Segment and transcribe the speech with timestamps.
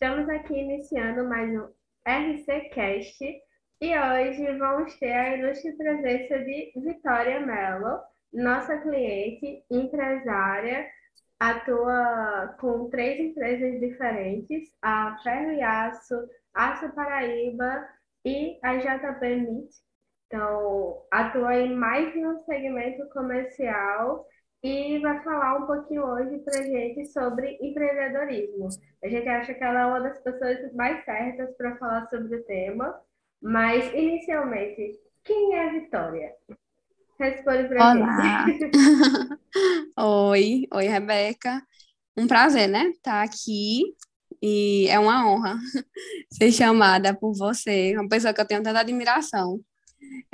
[0.00, 1.68] Estamos aqui iniciando mais um
[2.06, 3.18] RCCast
[3.80, 7.98] e hoje vamos ter a ilustre presença de Vitória Mello,
[8.32, 10.86] nossa cliente, empresária,
[11.40, 16.14] atua com três empresas diferentes, a Ferro e Aço,
[16.54, 17.88] Aço Paraíba
[18.24, 19.68] e a JP Meat.
[20.28, 24.24] Então, atua em mais de um segmento comercial
[24.62, 28.68] e vai falar um pouquinho hoje para a gente sobre empreendedorismo.
[29.02, 32.44] A gente acha que ela é uma das pessoas mais certas para falar sobre o
[32.44, 33.00] tema,
[33.40, 36.32] mas inicialmente, quem é a Vitória?
[37.18, 38.46] Responde para Olá.
[38.46, 38.70] gente.
[39.98, 41.62] Oi, oi, Rebeca.
[42.16, 42.84] Um prazer, né?
[42.90, 43.82] Estar aqui
[44.40, 45.56] e é uma honra
[46.32, 49.60] ser chamada por você, uma pessoa que eu tenho tanta admiração.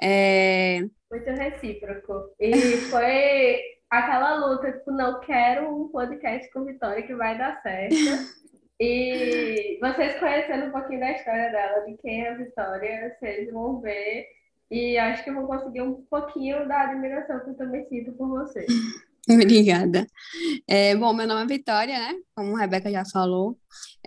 [0.01, 0.81] É...
[1.11, 2.35] Muito recíproco.
[2.39, 7.95] E foi aquela luta, tipo, não quero um podcast com Vitória que vai dar certo.
[8.81, 13.81] E vocês conhecendo um pouquinho da história dela, de quem é a Vitória, vocês vão
[13.81, 14.27] ver.
[14.69, 18.67] E acho que vão conseguir um pouquinho da admiração que eu também sinto por vocês.
[19.31, 20.07] Obrigada.
[20.69, 22.15] É, bom, meu nome é Vitória, né?
[22.35, 23.57] Como a Rebeca já falou.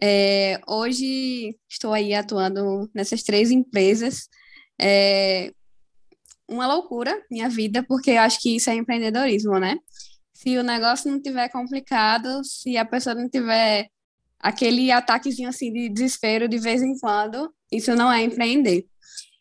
[0.02, 4.28] É, hoje estou aí atuando nessas três empresas.
[4.80, 5.52] É,
[6.48, 9.78] uma loucura minha vida, porque eu acho que isso é empreendedorismo, né?
[10.34, 13.88] Se o negócio não tiver complicado, se a pessoa não tiver
[14.39, 18.86] aquele ataquezinho assim de desespero de vez em quando, isso não é empreender.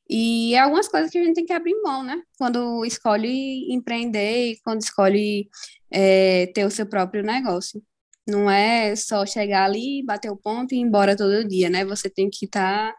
[0.09, 2.21] E é algumas coisas que a gente tem que abrir mão, né?
[2.39, 5.49] Quando escolhe empreender e quando escolhe
[5.91, 7.83] é, ter o seu próprio negócio.
[8.27, 11.85] Não é só chegar ali, bater o ponto e ir embora todo dia, né?
[11.85, 12.99] Você tem que estar tá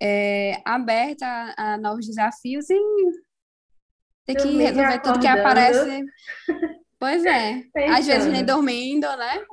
[0.00, 2.78] é, aberta a, a, novos desafios e
[4.24, 5.48] ter que Dormir resolver tudo que acordando.
[5.48, 6.04] aparece.
[6.98, 7.64] Pois é,
[7.96, 9.44] às vezes nem dormindo, né?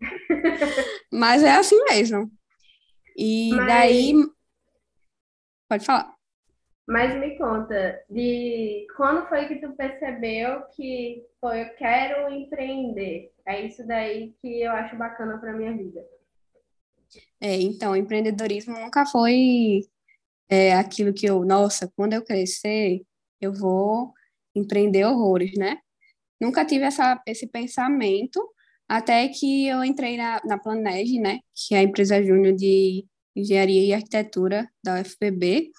[1.12, 2.30] Mas é assim mesmo.
[3.16, 4.14] E Mas- daí.
[5.68, 6.14] Pode falar.
[6.86, 13.32] Mas me conta, de quando foi que tu percebeu que foi, eu quero empreender?
[13.46, 16.04] É isso daí que eu acho bacana para minha vida.
[17.40, 19.80] É, então, empreendedorismo nunca foi
[20.52, 23.00] é, aquilo que eu, nossa, quando eu crescer,
[23.40, 24.12] eu vou
[24.54, 25.78] empreender horrores, né?
[26.38, 28.38] Nunca tive essa, esse pensamento,
[28.86, 31.38] até que eu entrei na, na Planege, né?
[31.54, 35.70] Que é a empresa júnior de engenharia e arquitetura da UFPB,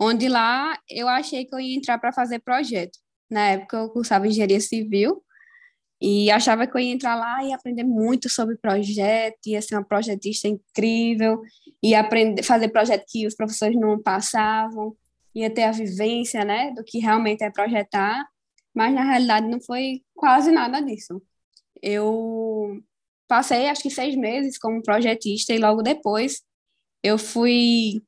[0.00, 2.98] onde lá eu achei que eu ia entrar para fazer projeto.
[3.30, 5.22] Na época eu cursava engenharia civil,
[6.00, 9.84] e achava que eu ia entrar lá e aprender muito sobre projeto, ia ser uma
[9.84, 11.42] projetista incrível,
[11.82, 14.96] ia aprender, fazer projeto que os professores não passavam,
[15.34, 18.24] ia ter a vivência, né, do que realmente é projetar,
[18.74, 21.20] mas na realidade não foi quase nada disso.
[21.82, 22.80] Eu
[23.26, 26.42] passei acho que seis meses como projetista e logo depois
[27.02, 28.02] eu fui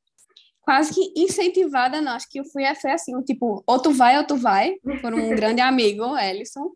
[0.61, 4.25] quase que incentivada, não, acho que eu fui foi assim, tipo, ou tu vai ou
[4.25, 6.71] tu vai, por um grande amigo, Ellison,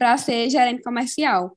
[0.00, 1.54] para ser gerente comercial.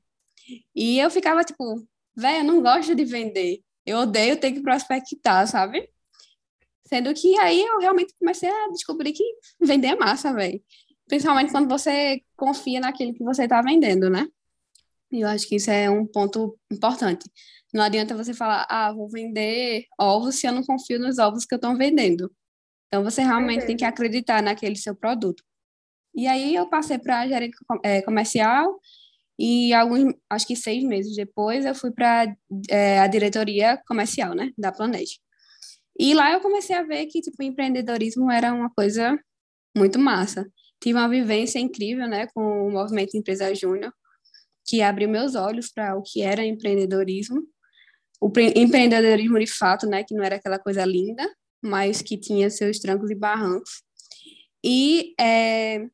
[0.76, 1.82] E eu ficava tipo,
[2.14, 3.62] velho, eu não gosto de vender.
[3.86, 5.88] Eu odeio ter que prospectar, sabe?
[6.86, 9.24] Sendo que aí eu realmente comecei a descobrir que
[9.58, 10.62] vender é massa, velho.
[11.08, 14.28] Principalmente quando você confia naquilo que você está vendendo, né?
[15.10, 17.24] E eu acho que isso é um ponto importante.
[17.72, 21.54] Não adianta você falar, ah, vou vender ovos se eu não confio nos ovos que
[21.54, 22.30] eu estou vendendo.
[22.88, 25.42] Então você realmente tem que acreditar naquele seu produto.
[26.14, 28.80] E aí eu passei para gerente é, comercial
[29.38, 32.34] e alguns, acho que seis meses depois eu fui para
[32.70, 35.18] é, a diretoria comercial, né, da Planege.
[35.98, 39.18] E lá eu comecei a ver que tipo empreendedorismo era uma coisa
[39.76, 40.46] muito massa.
[40.80, 43.92] Tive uma vivência incrível, né, com o movimento Empresa Júnior,
[44.66, 47.42] que abriu meus olhos para o que era empreendedorismo.
[48.20, 51.28] O empreendedorismo de fato, né, que não era aquela coisa linda,
[51.62, 53.82] mas que tinha seus trancos e barrancos.
[54.64, 55.86] E é,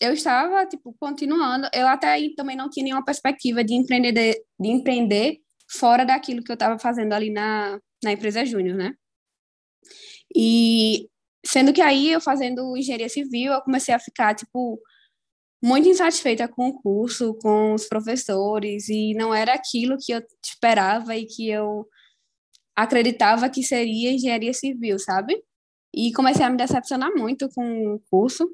[0.00, 1.68] eu estava, tipo, continuando.
[1.72, 5.38] Eu até aí também não tinha nenhuma perspectiva de empreender, de empreender
[5.70, 8.94] fora daquilo que eu estava fazendo ali na, na empresa júnior, né?
[10.34, 11.08] E
[11.46, 14.80] sendo que aí eu fazendo engenharia civil, eu comecei a ficar, tipo,
[15.62, 21.16] muito insatisfeita com o curso, com os professores, e não era aquilo que eu esperava
[21.16, 21.86] e que eu
[22.76, 25.42] acreditava que seria engenharia civil, sabe?
[25.94, 28.48] E comecei a me decepcionar muito com o curso.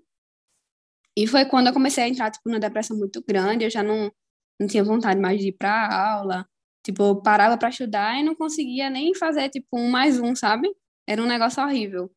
[1.16, 4.10] E foi quando eu comecei a entrar, tipo, numa depressão muito grande, eu já não,
[4.58, 6.46] não tinha vontade mais de ir para aula.
[6.84, 10.70] Tipo, eu parava para estudar e não conseguia nem fazer, tipo, um mais um, sabe?
[11.06, 12.10] Era um negócio horrível.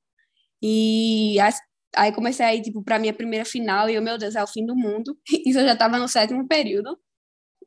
[0.62, 1.38] E
[1.96, 4.48] aí comecei a ir, tipo, para minha primeira final e eu, meu Deus, é o
[4.48, 5.18] fim do mundo.
[5.46, 6.98] Isso eu já estava no sétimo período.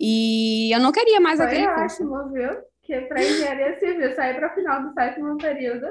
[0.00, 2.02] E eu não queria mais Foi aquele curso.
[2.02, 2.50] ótimo, viu?
[2.86, 5.88] que para engenharia civil sair para o final do sétimo período,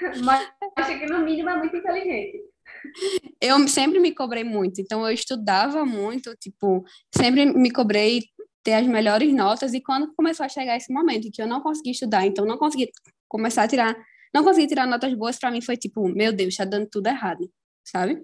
[0.24, 2.42] mas acho que no mínimo é muito inteligente.
[3.40, 6.84] Eu sempre me cobrei muito, então eu estudava muito, tipo,
[7.14, 8.22] sempre me cobrei
[8.62, 11.60] ter as melhores notas e quando começou a chegar esse momento em que eu não
[11.60, 12.90] consegui estudar, então não consegui
[13.28, 13.94] começar a tirar,
[14.34, 17.50] não consegui tirar notas boas, para mim foi tipo, meu Deus, tá dando tudo errado,
[17.84, 18.18] sabe?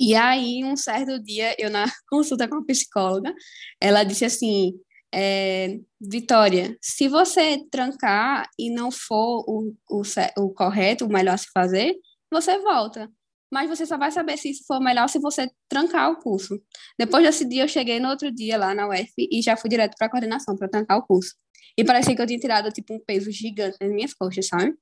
[0.00, 3.34] E aí, um certo dia, eu na consulta com a psicóloga,
[3.80, 4.72] ela disse assim,
[5.14, 10.02] é, Vitória, se você trancar e não for o, o,
[10.38, 11.94] o correto, o melhor a se fazer,
[12.32, 13.10] você volta.
[13.52, 16.58] Mas você só vai saber se isso for melhor se você trancar o curso.
[16.98, 19.94] Depois desse dia, eu cheguei no outro dia lá na UF e já fui direto
[19.98, 21.34] para a coordenação para trancar o curso.
[21.76, 24.74] E parecia que eu tinha tirado tipo um peso gigante nas minhas costas, sabe?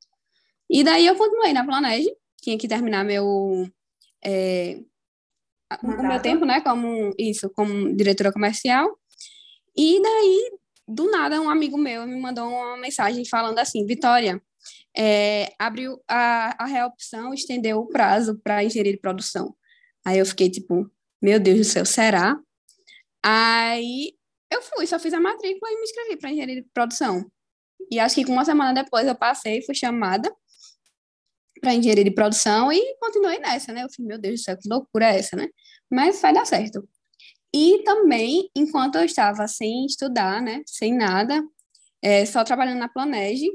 [0.70, 2.11] E daí eu continuei na Planege,
[2.41, 3.69] tinha que terminar meu
[4.25, 4.81] é,
[5.82, 8.99] o meu tempo, né, como isso, como diretora comercial.
[9.76, 14.41] E daí, do nada, um amigo meu me mandou uma mensagem falando assim: Vitória,
[14.97, 19.55] é, abriu a, a reopção, estendeu o prazo para engenharia de produção.
[20.05, 20.91] Aí eu fiquei tipo:
[21.23, 22.39] Meu Deus do céu, será?
[23.23, 24.15] Aí
[24.51, 27.31] eu fui, só fiz a matrícula e me inscrevi para engenharia de produção.
[27.91, 30.33] E acho que uma semana depois eu passei, fui chamada
[31.61, 33.85] para engenharia de produção e continuei nessa, né?
[33.85, 35.49] Eu falei, meu Deus do céu, que loucura é essa, né?
[35.91, 36.87] Mas vai dar certo.
[37.55, 41.43] E também, enquanto eu estava sem estudar, né, sem nada,
[42.01, 43.51] é, só trabalhando na Planege,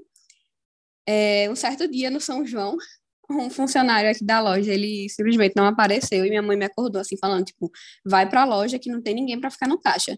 [1.07, 2.77] é, um certo dia no São João,
[3.29, 7.17] um funcionário aqui da loja, ele simplesmente não apareceu e minha mãe me acordou assim,
[7.17, 7.71] falando, tipo,
[8.05, 10.17] vai para a loja que não tem ninguém para ficar no caixa.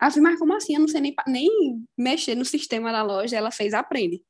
[0.00, 0.74] Aí eu falei, mas como assim?
[0.74, 1.48] Eu não sei nem, nem
[1.96, 3.36] mexer no sistema da loja.
[3.36, 4.22] Ela fez, aprende.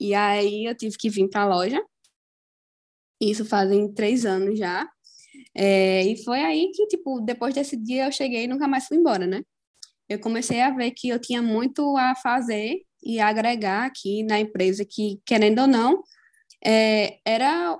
[0.00, 1.82] E aí eu tive que vir para a loja.
[3.20, 4.88] Isso fazem três anos já.
[5.54, 8.96] É, e foi aí que, tipo, depois desse dia eu cheguei e nunca mais fui
[8.98, 9.42] embora, né?
[10.08, 14.84] Eu comecei a ver que eu tinha muito a fazer e agregar aqui na empresa
[14.84, 16.02] que, querendo ou não,
[16.64, 17.78] é, era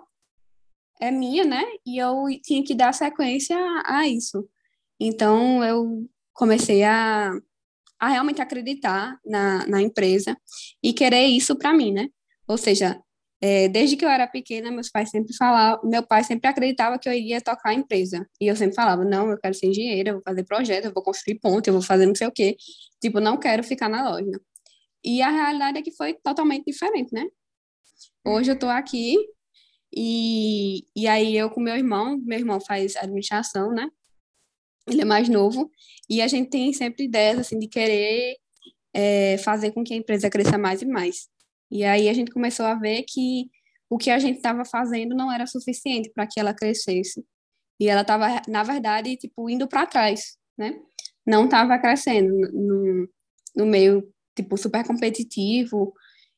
[1.01, 1.63] é minha, né?
[1.85, 4.49] E eu tinha que dar sequência a, a isso.
[5.01, 7.33] Então, eu comecei a,
[7.99, 10.37] a realmente acreditar na, na empresa
[10.83, 12.09] e querer isso para mim, né?
[12.49, 13.01] Ou seja,
[13.41, 17.09] é, desde que eu era pequena, meus pais sempre falavam, meu pai sempre acreditava que
[17.09, 18.27] eu iria tocar a empresa.
[18.41, 21.03] E eu sempre falava, não, eu quero ser engenheira, eu vou fazer projeto, eu vou
[21.03, 22.57] construir ponte, eu vou fazer não sei o quê.
[23.01, 24.41] Tipo, não quero ficar na loja.
[25.05, 27.27] E a realidade é que foi totalmente diferente, né?
[28.25, 29.17] Hoje eu tô aqui
[29.95, 33.89] e, e aí eu com meu irmão, meu irmão faz administração, né?
[34.89, 35.71] Ele é mais novo
[36.09, 38.37] e a gente tem sempre ideias, assim, de querer
[38.95, 41.29] é, fazer com que a empresa cresça mais e mais.
[41.71, 43.51] E aí a gente começou a ver que
[43.91, 47.25] o que a gente estava fazendo não era suficiente para que ela crescesse.
[47.79, 50.81] E ela estava, na verdade, tipo, indo para trás, né?
[51.27, 53.09] Não estava crescendo no,
[53.55, 54.03] no meio,
[54.37, 55.95] tipo, super competitivo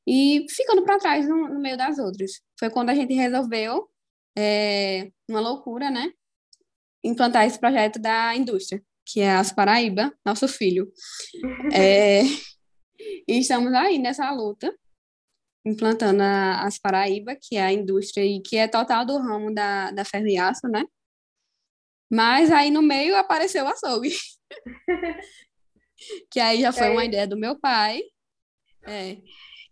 [0.06, 2.40] e ficando para trás no, no, meio das outras.
[2.58, 3.88] Foi quando a gente resolveu,
[4.36, 6.10] é, uma loucura, né?
[7.04, 10.90] Implantar esse projeto da indústria, que é As Paraíba, nosso filho.
[11.72, 12.22] É,
[13.28, 14.74] e estamos aí nessa luta
[15.66, 19.90] implantando a, as Paraíba, que é a indústria e que é total do ramo da,
[19.90, 20.84] da ferro e aço, né?
[22.10, 24.14] Mas aí no meio apareceu o açougue.
[26.30, 28.00] que aí já foi uma ideia do meu pai.
[28.86, 29.18] É.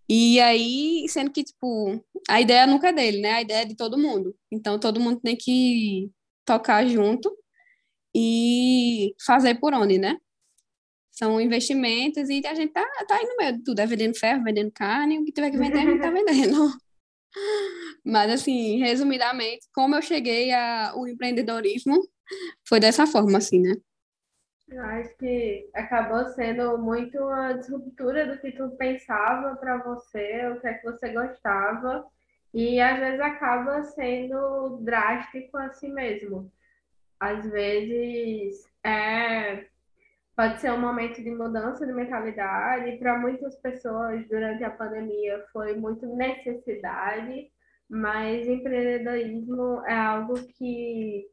[0.09, 3.33] E aí, sendo que, tipo, a ideia nunca é dele, né?
[3.33, 4.37] A ideia é de todo mundo.
[4.53, 6.11] Então, todo mundo tem que
[6.45, 7.37] tocar junto
[8.15, 10.17] e fazer por onde, né?
[11.17, 14.45] são investimentos e a gente tá, tá aí no meio de tudo, é vendendo ferro,
[14.45, 16.71] vendendo carne, o que tiver que vender, a gente tá vendendo.
[18.05, 22.07] Mas, assim, resumidamente, como eu cheguei ao empreendedorismo,
[22.69, 23.75] foi dessa forma, assim, né?
[24.69, 30.61] Eu acho que acabou sendo muito a disruptura do que tu pensava para você, o
[30.61, 32.05] que é que você gostava,
[32.53, 36.51] e às vezes acaba sendo drástico assim mesmo.
[37.21, 39.67] Às vezes é
[40.37, 42.99] pode ser um momento de mudança de mentalidade.
[42.99, 47.51] Para muitas pessoas, durante a pandemia, foi muito necessidade,
[47.89, 51.27] mas empreendedorismo é algo que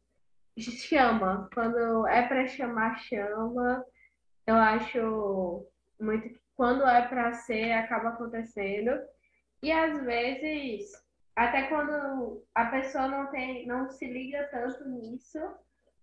[0.61, 1.49] chama.
[1.53, 3.83] Quando é para chamar, chama.
[4.45, 5.67] Eu acho
[5.99, 8.91] muito que quando é para ser, acaba acontecendo.
[9.61, 10.91] E às vezes,
[11.35, 15.39] até quando a pessoa não tem, não se liga tanto nisso,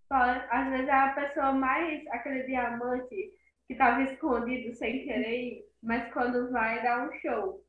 [0.09, 3.33] às vezes é a pessoa mais, aquele diamante
[3.67, 7.63] que estava escondido sem querer, mas quando vai dá um show.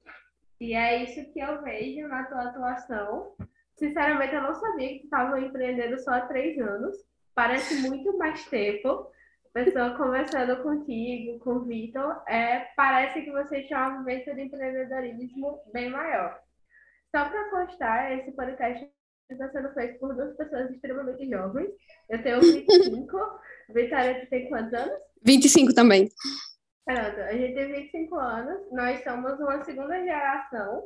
[0.61, 3.35] E é isso que eu vejo na tua atuação.
[3.79, 6.97] Sinceramente, eu não sabia que tu estava empreendendo só há três anos.
[7.35, 9.11] Parece muito mais tempo.
[9.52, 15.61] pessoa conversando contigo, com o Vitor, é, parece que você tinha uma vivência de empreendedorismo
[15.73, 16.38] bem maior.
[17.14, 18.88] Só para constar, esse podcast
[19.31, 21.71] está sendo feito por duas pessoas extremamente jovens.
[22.09, 24.99] Eu tenho 25, Vitória tem quantos anos?
[25.25, 26.09] 25 também.
[26.85, 30.83] Pronto, a gente tem 25 anos, nós somos uma segunda geração.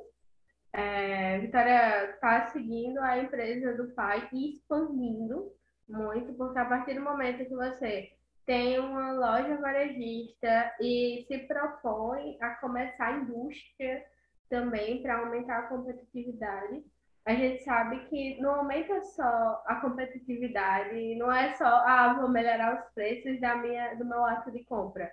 [0.76, 5.50] É, Vitória está seguindo a empresa do pai e expandindo
[5.88, 8.12] muito, porque a partir do momento que você
[8.44, 14.04] tem uma loja varejista e se propõe a começar a indústria
[14.50, 16.84] também para aumentar a competitividade,
[17.24, 22.78] a gente sabe que não aumenta só a competitividade, não é só, ah, vou melhorar
[22.78, 25.10] os preços da minha, do meu ato de compra.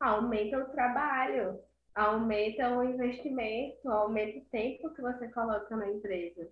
[0.00, 1.60] Aumenta o trabalho,
[1.94, 6.48] aumenta o investimento, aumenta o tempo que você coloca na empresa.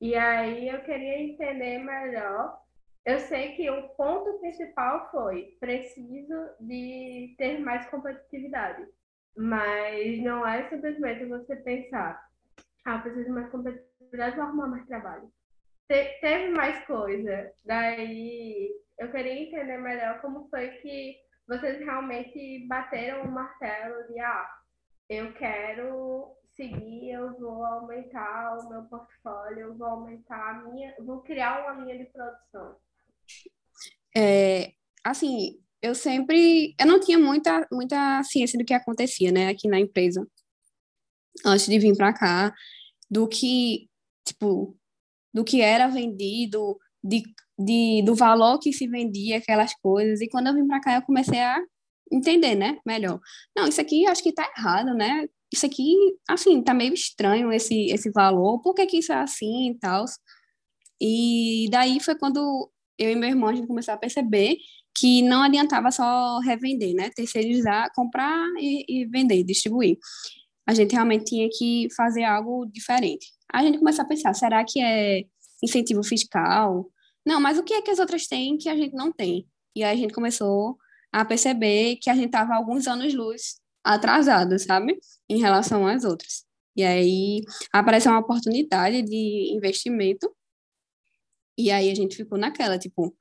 [0.00, 2.60] E aí eu queria entender melhor.
[3.04, 8.86] Eu sei que o ponto principal foi preciso de ter mais competitividade,
[9.36, 12.20] mas não é simplesmente você pensar,
[12.84, 15.30] ah, preciso de mais competitividade, vou arrumar mais trabalho.
[15.88, 17.52] Te teve mais coisa.
[17.64, 21.16] Daí eu queria entender melhor como foi que
[21.46, 24.50] vocês realmente bateram o martelo de ah,
[25.08, 31.20] eu quero seguir, eu vou aumentar o meu portfólio, eu vou aumentar a minha, vou
[31.20, 32.76] criar uma linha de produção.
[34.16, 34.72] É,
[35.04, 39.78] assim, eu sempre, eu não tinha muita, muita ciência do que acontecia, né, aqui na
[39.78, 40.26] empresa,
[41.44, 42.54] antes de vir para cá,
[43.10, 43.88] do que,
[44.24, 44.76] tipo,
[45.32, 47.22] do que era vendido, de,
[47.58, 51.02] de, do valor que se vendia aquelas coisas, e quando eu vim para cá eu
[51.02, 51.62] comecei a
[52.12, 53.20] entender, né, melhor.
[53.56, 55.94] Não, isso aqui acho que tá errado, né, isso aqui,
[56.28, 60.04] assim, tá meio estranho esse, esse valor, por que que isso é assim e tal.
[61.00, 64.56] E daí foi quando eu e meu irmão a gente começou a perceber
[64.96, 67.10] que não adiantava só revender, né?
[67.10, 69.98] Terceirizar, comprar e, e, vender, distribuir.
[70.66, 73.26] A gente realmente tinha que fazer algo diferente.
[73.52, 75.24] A gente começou a pensar, será que é
[75.62, 76.90] incentivo fiscal?
[77.26, 79.46] Não, mas o que é que as outras têm que a gente não tem?
[79.76, 80.78] E aí a gente começou
[81.12, 84.98] a perceber que a gente estava alguns anos luz atrasado, sabe?
[85.28, 86.44] Em relação às outras.
[86.76, 90.30] E aí apareceu uma oportunidade de investimento
[91.58, 93.16] e aí a gente ficou naquela, tipo,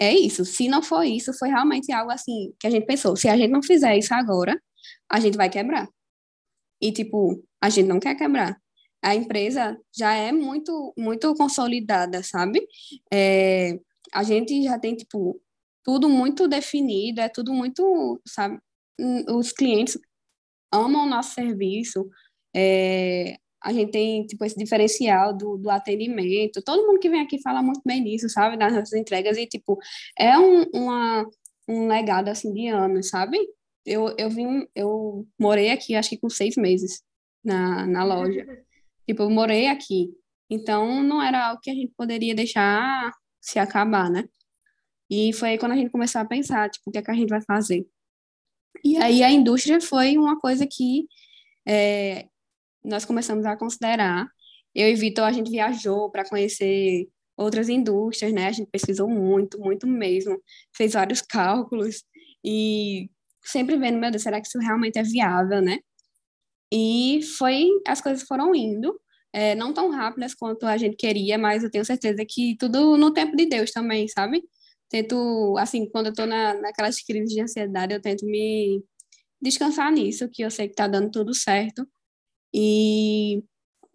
[0.00, 0.44] é isso.
[0.44, 3.50] Se não for isso, foi realmente algo assim que a gente pensou, se a gente
[3.50, 4.60] não fizer isso agora,
[5.10, 5.88] a gente vai quebrar.
[6.80, 8.56] E tipo, a gente não quer quebrar.
[9.02, 12.66] A empresa já é muito muito consolidada, sabe?
[13.12, 13.78] É,
[14.12, 15.40] a gente já tem tipo
[15.84, 18.58] tudo muito definido, é tudo muito, sabe?
[19.28, 19.98] Os clientes
[20.72, 22.08] amam o nosso serviço.
[22.54, 26.62] É, a gente tem, tipo, esse diferencial do, do atendimento.
[26.62, 28.56] Todo mundo que vem aqui fala muito bem disso, sabe?
[28.56, 29.36] Das nossas entregas.
[29.36, 29.78] E, tipo,
[30.18, 31.26] é um, uma,
[31.68, 33.38] um legado, assim, de anos, sabe?
[33.84, 37.02] Eu, eu vim, eu morei aqui, acho que com seis meses
[37.44, 38.46] na, na loja.
[39.06, 40.10] Tipo, eu morei aqui.
[40.50, 44.24] Então, não era algo que a gente poderia deixar se acabar, né?
[45.10, 47.14] E foi aí quando a gente começou a pensar, tipo, o que é que a
[47.14, 47.86] gente vai fazer?
[48.84, 51.06] E aí a indústria foi uma coisa que
[51.66, 52.28] é,
[52.84, 54.28] nós começamos a considerar.
[54.74, 58.46] Eu e Vitor, a gente viajou para conhecer outras indústrias, né?
[58.48, 60.40] A gente pesquisou muito, muito mesmo,
[60.76, 62.04] fez vários cálculos
[62.44, 63.10] e
[63.44, 65.78] sempre vendo, meu Deus, será que isso realmente é viável, né?
[66.72, 69.00] E foi, as coisas foram indo,
[69.32, 73.12] é, não tão rápidas quanto a gente queria, mas eu tenho certeza que tudo no
[73.12, 74.42] tempo de Deus também, sabe?
[74.88, 78.82] Tento, assim, quando eu tô na, naquelas crises de ansiedade, eu tento me
[79.40, 81.86] descansar nisso, que eu sei que tá dando tudo certo.
[82.54, 83.42] E,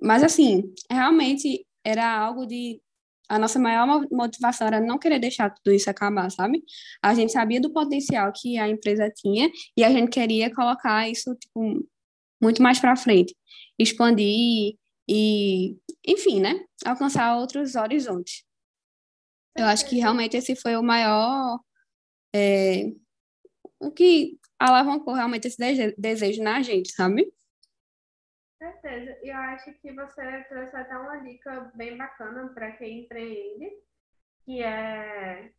[0.01, 2.81] mas assim, realmente era algo de
[3.29, 6.63] a nossa maior motivação era não querer deixar tudo isso acabar, sabe?
[7.01, 11.33] A gente sabia do potencial que a empresa tinha e a gente queria colocar isso
[11.35, 11.83] tipo
[12.41, 13.35] muito mais para frente,
[13.79, 14.75] expandir
[15.09, 16.63] e, enfim, né?
[16.85, 18.43] Alcançar outros horizontes.
[19.55, 21.60] Eu acho que realmente esse foi o maior
[22.36, 22.91] é,
[23.79, 27.31] o que alavancou realmente esse desejo na gente, sabe?
[28.83, 29.17] certeza.
[29.24, 33.69] E eu acho que você trouxe até uma dica bem bacana para quem empreende,
[34.45, 35.51] que é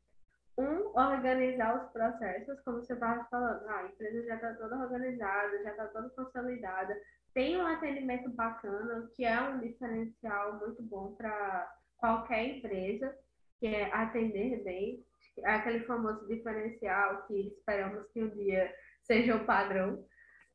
[0.56, 5.62] um, organizar os processos, como você estava falando, ah, a empresa já está toda organizada,
[5.62, 6.96] já está toda consolidada,
[7.32, 13.16] tem um atendimento bacana, que é um diferencial muito bom para qualquer empresa,
[13.64, 15.02] que é atender bem,
[15.38, 20.04] é aquele famoso diferencial que esperamos que um dia seja o padrão,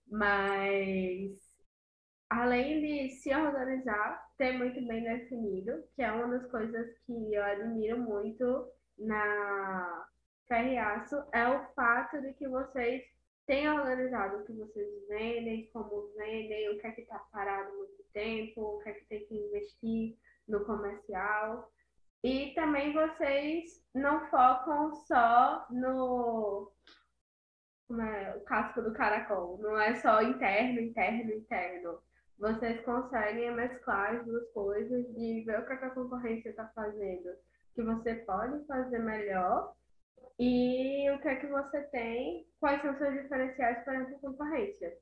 [0.06, 1.32] mas
[2.30, 7.44] além de se organizar, ter muito bem definido, que é uma das coisas que eu
[7.44, 10.06] admiro muito na
[10.48, 13.01] Ferriaço é o fato de que vocês
[13.48, 18.04] têm organizado o que vocês vendem, como vendem, o que é que está parado muito
[18.13, 20.16] tempo, o que é que tem que investir
[20.48, 21.72] no comercial.
[22.24, 26.72] E também vocês não focam só no
[27.88, 32.00] como é, o casco do caracol, não é só interno, interno, interno.
[32.38, 37.30] Vocês conseguem mesclar as duas coisas de ver o que a concorrência está fazendo,
[37.74, 39.74] que você pode fazer melhor
[40.40, 44.98] e o que é que você tem, quais são seus diferenciais perante a concorrência.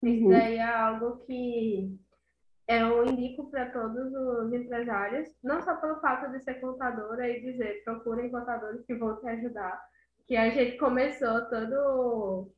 [0.00, 0.08] Uhum.
[0.08, 2.00] Isso daí é algo que
[2.80, 7.82] eu indico para todos os empresários, não só pelo fato de ser contadora e dizer
[7.84, 9.80] procurem contadores que vão te ajudar,
[10.26, 12.50] que a gente começou todo.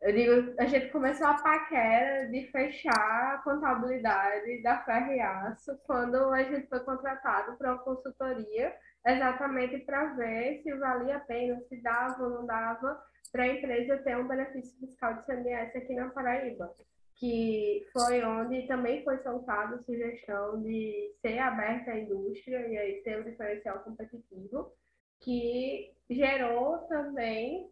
[0.00, 6.42] Eu digo, a gente começou a paquera de fechar a contabilidade da Ferriaço quando a
[6.42, 8.74] gente foi contratado para uma consultoria,
[9.06, 13.98] exatamente para ver se valia a pena, se dava ou não dava para a empresa
[13.98, 16.70] ter um benefício fiscal de CMS aqui na Paraíba
[17.16, 23.02] que foi onde também foi soltada a sugestão de ser aberta à indústria e aí
[23.02, 24.72] ter um diferencial competitivo,
[25.20, 27.70] que gerou também,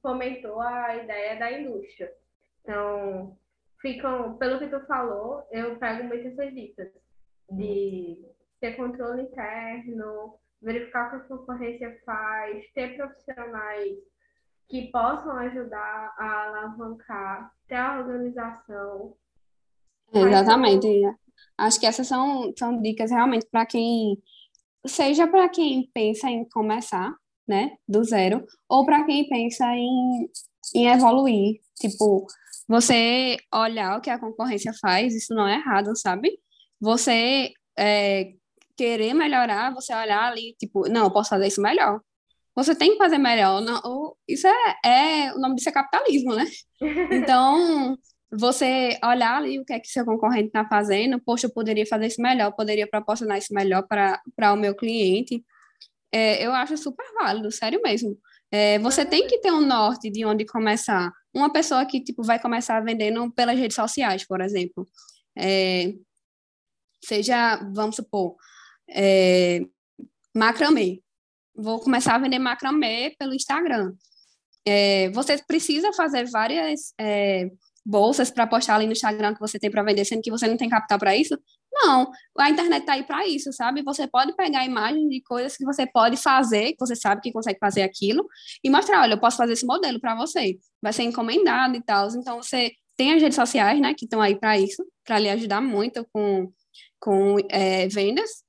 [0.00, 2.12] fomentou a ideia da indústria.
[2.62, 3.36] Então,
[3.80, 6.88] ficam, pelo que tu falou, eu pego muitas essas dicas
[7.50, 8.24] de
[8.60, 13.98] ter controle interno, verificar o que a concorrência faz, ter profissionais
[14.68, 19.14] que possam ajudar a alavancar até a organização.
[20.12, 20.88] Exatamente.
[21.56, 24.20] Acho que essas são, são dicas realmente para quem,
[24.86, 27.14] seja para quem pensa em começar,
[27.46, 30.30] né, do zero, ou para quem pensa em,
[30.74, 31.60] em evoluir.
[31.76, 32.26] Tipo,
[32.66, 36.38] você olhar o que a concorrência faz, isso não é errado, sabe?
[36.80, 38.32] Você é,
[38.76, 42.00] querer melhorar, você olhar ali, tipo, não, eu posso fazer isso melhor.
[42.54, 43.60] Você tem que fazer melhor.
[43.60, 46.44] Não, isso é, é o nome disso é capitalismo, né?
[47.10, 47.96] Então,
[48.30, 52.06] você olhar ali o que é que seu concorrente está fazendo, poxa, eu poderia fazer
[52.06, 55.44] isso melhor, poderia proporcionar isso melhor para o meu cliente.
[56.12, 58.16] É, eu acho super válido, sério mesmo.
[58.50, 61.10] É, você tem que ter um norte de onde começar.
[61.34, 64.86] Uma pessoa que tipo vai começar vendendo pelas redes sociais, por exemplo,
[65.36, 65.92] é,
[67.04, 68.36] seja, vamos supor,
[68.88, 69.60] é,
[70.34, 71.03] macramê
[71.54, 73.92] vou começar a vender macramê pelo Instagram.
[74.66, 77.50] É, você precisa fazer várias é,
[77.84, 80.56] bolsas para postar ali no Instagram que você tem para vender, sendo que você não
[80.56, 81.38] tem capital para isso?
[81.72, 83.82] Não, a internet está aí para isso, sabe?
[83.82, 87.58] Você pode pegar imagens de coisas que você pode fazer, que você sabe que consegue
[87.58, 88.26] fazer aquilo,
[88.62, 90.56] e mostrar, olha, eu posso fazer esse modelo para você.
[90.80, 92.08] Vai ser encomendado e tal.
[92.16, 95.60] Então, você tem as redes sociais, né, que estão aí para isso, para lhe ajudar
[95.60, 96.50] muito com,
[97.00, 98.43] com é, vendas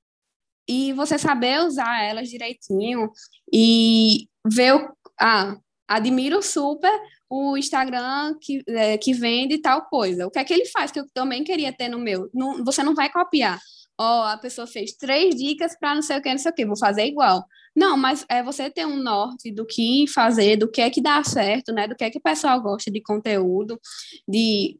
[0.67, 3.09] e você saber usar elas direitinho
[3.51, 5.55] e ver o, ah,
[5.87, 6.91] admiro super
[7.29, 10.27] o Instagram que, é, que vende tal coisa.
[10.27, 12.29] O que é que ele faz que eu também queria ter no meu?
[12.33, 13.59] Não, você não vai copiar.
[13.97, 16.53] Ó, oh, a pessoa fez três dicas para não sei o que, não sei o
[16.53, 17.45] que, vou fazer igual.
[17.75, 21.23] Não, mas é você ter um norte do que fazer, do que é que dá
[21.23, 21.87] certo, né?
[21.87, 23.79] Do que é que o pessoal gosta de conteúdo,
[24.27, 24.77] de,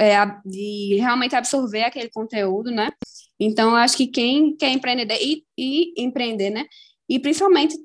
[0.00, 2.90] é, de realmente absorver aquele conteúdo, né?
[3.38, 6.64] Então, eu acho que quem quer empreender e, e empreender, né?
[7.08, 7.76] E principalmente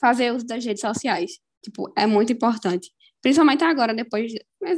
[0.00, 2.90] fazer uso das redes sociais, tipo, é muito importante.
[3.22, 4.32] Principalmente agora, depois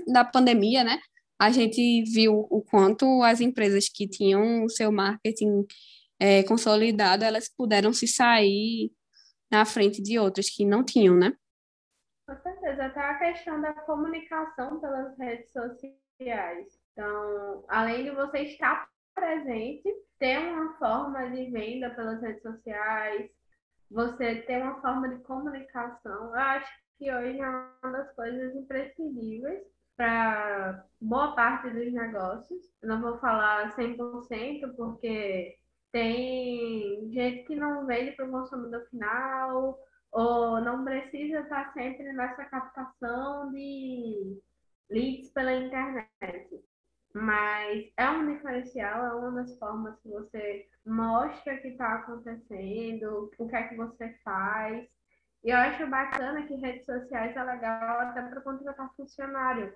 [0.07, 1.01] da pandemia, né?
[1.39, 5.67] A gente viu o quanto as empresas que tinham o seu marketing
[6.19, 8.91] é, consolidado, elas puderam se sair
[9.51, 11.33] na frente de outras que não tinham, né?
[12.27, 16.06] Com certeza, até a questão da comunicação pelas redes sociais.
[16.19, 23.31] Então, além de você estar presente, ter uma forma de venda pelas redes sociais,
[23.91, 26.27] você ter uma forma de comunicação.
[26.27, 29.63] Eu acho que hoje é uma das coisas imprescindíveis
[29.97, 32.75] para boa parte dos negócios.
[32.83, 35.57] Eu não vou falar 100%, porque
[35.93, 39.79] tem gente que não vende para o consumidor final,
[40.13, 44.39] ou não precisa estar sempre nessa captação de
[44.91, 46.65] leads pela internet
[47.17, 53.49] mas é um diferencial, é uma das formas que você mostra que está acontecendo, o
[53.49, 54.87] que é que você faz.
[55.43, 59.73] E eu acho bacana que redes sociais é legal até para contratar funcionário.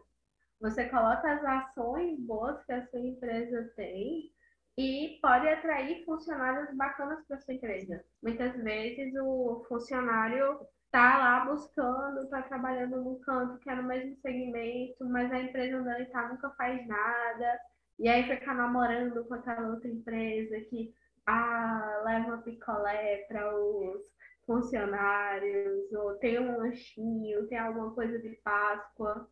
[0.61, 4.31] Você coloca as ações boas que a sua empresa tem
[4.77, 8.05] e pode atrair funcionários bacanas para sua empresa.
[8.23, 14.17] Muitas vezes o funcionário tá lá buscando, tá trabalhando num canto que é no mesmo
[14.17, 17.61] segmento, mas a empresa onde ele tá nunca faz nada,
[17.99, 20.93] e aí fica namorando com aquela outra empresa que
[21.27, 24.03] ah, leva picolé para os
[24.47, 29.29] funcionários, ou tem um lanchinho, tem alguma coisa de Páscoa.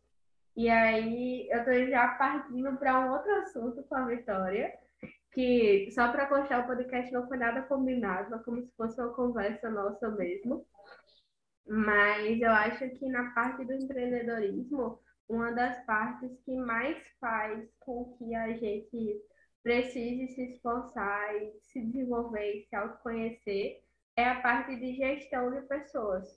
[0.55, 4.73] E aí eu tô já partindo para um outro assunto com a Vitória,
[5.33, 9.13] que só para constar o podcast não foi nada combinado, é como se fosse uma
[9.13, 10.65] conversa nossa mesmo.
[11.69, 18.15] Mas eu acho que na parte do empreendedorismo, uma das partes que mais faz com
[18.17, 19.21] que a gente
[19.61, 23.83] precise se esforçar e se desenvolver e se autoconhecer
[24.15, 26.27] é a parte de gestão de pessoas.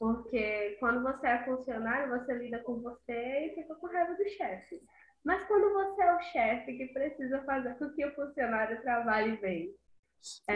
[0.00, 4.82] Porque quando você é funcionário, você lida com você e fica com raiva do chefe.
[5.24, 9.72] Mas quando você é o chefe que precisa fazer com que o funcionário trabalhe bem,
[10.48, 10.54] é,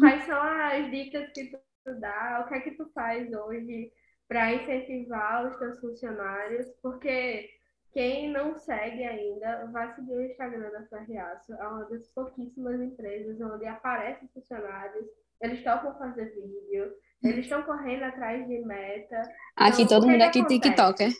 [0.00, 2.42] quais são as dicas que tu dá?
[2.44, 3.92] O que é que tu faz hoje
[4.28, 6.66] para incentivar os teus funcionários?
[6.82, 7.48] Porque
[7.92, 11.52] quem não segue ainda, vai seguir o Instagram da Ferriaço.
[11.52, 15.06] É uma das pouquíssimas empresas onde aparecem funcionários,
[15.42, 19.22] eles topam fazer vídeo, eles estão correndo atrás de meta.
[19.56, 21.10] Aqui então, todo mundo é aqui TikToker.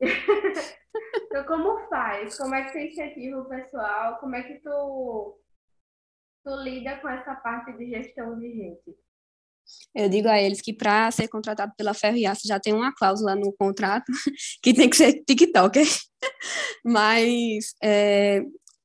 [1.24, 2.36] então, como faz?
[2.36, 4.18] Como é que você incentiva o pessoal?
[4.18, 5.40] Como é que tu,
[6.44, 8.96] tu lida com essa parte de gestão de gente?
[9.94, 13.34] Eu digo a eles que para ser contratado pela Ferro Aço já tem uma cláusula
[13.36, 14.10] no contrato
[14.62, 15.86] que tem que ser TikToker.
[16.84, 18.42] Mas é,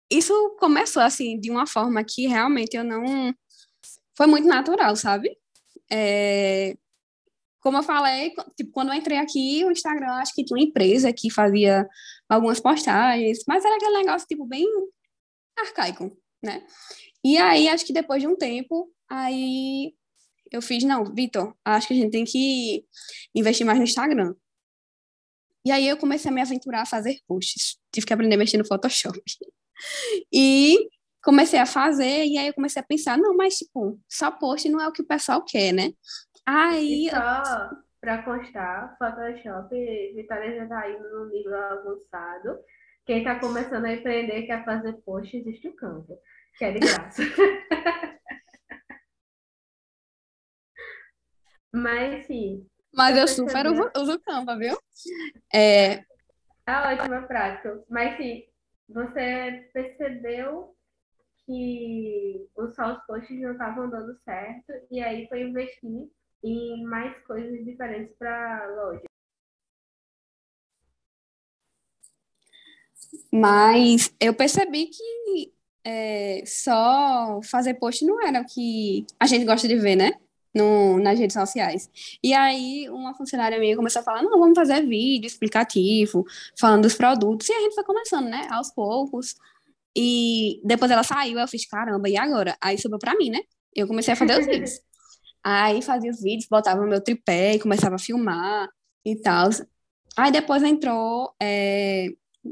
[0.10, 3.34] isso começou assim de uma forma que realmente eu não
[4.16, 5.36] foi muito natural, sabe?
[5.92, 6.76] É,
[7.62, 11.12] como eu falei, tipo, quando eu entrei aqui, o Instagram, acho que tinha uma empresa
[11.12, 11.88] que fazia
[12.28, 14.66] algumas postagens, mas era aquele negócio, tipo, bem
[15.58, 16.12] arcaico,
[16.44, 16.66] né?
[17.24, 19.94] E aí, acho que depois de um tempo, aí
[20.52, 22.86] eu fiz, não, Vitor, acho que a gente tem que
[23.36, 24.34] investir mais no Instagram.
[25.66, 27.78] E aí eu comecei a me aventurar a fazer posts.
[27.92, 29.20] Tive que aprender a mexer no Photoshop.
[30.30, 30.90] E
[31.24, 34.82] comecei a fazer, e aí eu comecei a pensar, não, mas tipo, só post não
[34.82, 35.94] é o que o pessoal quer, né?
[36.46, 37.08] Aí.
[37.08, 37.70] E só
[38.02, 39.70] para constar, Photoshop,
[40.16, 42.60] Vitória já tá indo no nível avançado.
[43.06, 46.18] Quem tá começando a empreender quer fazer post, existe o campo,
[46.58, 47.22] que é de graça.
[51.72, 52.66] Mas sim.
[52.94, 54.78] Mas eu super uso, uso Canva, viu?
[55.54, 56.04] É...
[56.66, 57.84] É ótima prática.
[57.90, 58.44] Mas sim,
[58.88, 60.76] você percebeu
[61.46, 66.10] que os seus posts não estavam dando certo e aí foi investir
[66.44, 69.04] em mais coisas diferentes para a loja.
[73.32, 75.54] Mas eu percebi que
[75.84, 80.12] é, só fazer post não era o que a gente gosta de ver, né?
[80.54, 81.90] No, nas redes sociais.
[82.24, 86.26] E aí, uma funcionária minha começou a falar: não, vamos fazer vídeo explicativo,
[86.60, 87.48] falando dos produtos.
[87.50, 89.36] E a gente foi começando, né, aos poucos.
[89.96, 92.58] E depois ela saiu, eu fiz: caramba, e agora?
[92.62, 93.40] Aí subiu pra mim, né?
[93.76, 94.72] Eu comecei a fazer os vídeos.
[95.44, 98.68] Aí fazia os vídeos, botava meu tripé e começava a filmar
[99.06, 99.50] e tal.
[100.18, 102.08] Aí depois entrou é,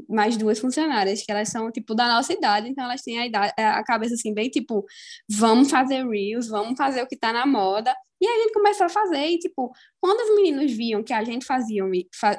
[0.08, 3.52] mais duas funcionárias, que elas são, tipo, da nossa idade, então elas têm a, idade,
[3.56, 4.84] a cabeça, assim, bem, tipo,
[5.30, 8.88] vamos fazer reels, vamos fazer o que tá na moda, e a gente começou a
[8.88, 11.82] fazer, e, tipo, quando os meninos viam que a gente fazia,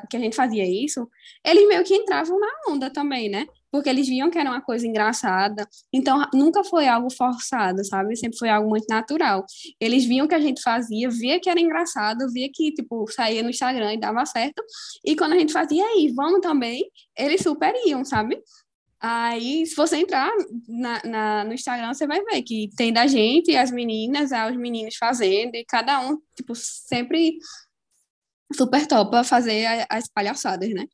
[0.10, 1.10] que a gente fazia isso,
[1.46, 3.48] eles meio que entravam na onda também, né?
[3.72, 5.68] Porque eles viam que era uma coisa engraçada.
[5.94, 8.16] Então, nunca foi algo forçado, sabe?
[8.16, 9.46] Sempre foi algo muito natural.
[9.80, 13.50] Eles viam que a gente fazia, via que era engraçado, via que, tipo, saía no
[13.50, 14.64] Instagram e dava certo.
[15.06, 18.42] E quando a gente fazia, aí, vamos também, eles super iam, sabe?
[19.02, 20.30] Aí, se você entrar
[20.68, 24.96] na, na, no Instagram, você vai ver que tem da gente, as meninas, os meninos
[24.98, 27.38] fazendo, e cada um, tipo, sempre
[28.54, 30.86] super topa fazer as palhaçadas, né?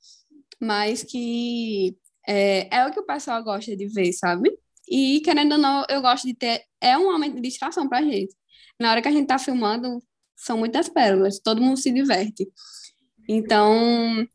[0.61, 1.95] Mas que
[2.27, 4.51] é, é o que o pessoal gosta de ver, sabe?
[4.87, 6.63] E, querendo ou não, eu gosto de ter.
[6.79, 8.35] É um momento de distração pra gente.
[8.79, 9.99] Na hora que a gente tá filmando,
[10.35, 12.47] são muitas pérolas, todo mundo se diverte.
[13.27, 14.27] Então,